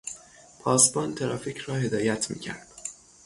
پاسبان 0.59 1.15
ترافیک 1.15 1.57
را 1.57 1.75
هدایت 1.75 2.31
میکرد. 2.31 2.67